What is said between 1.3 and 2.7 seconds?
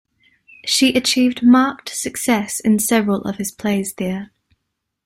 marked success